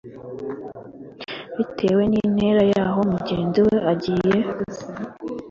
bitewe 1.57 2.01
n'intera 2.07 2.61
y'aho 2.71 2.97
umugenzi 3.05 3.61
agiye. 3.91 4.37